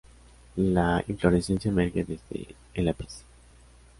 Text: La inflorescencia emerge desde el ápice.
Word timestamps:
La 0.55 1.03
inflorescencia 1.07 1.69
emerge 1.69 2.03
desde 2.03 2.55
el 2.73 2.89
ápice. 2.89 3.23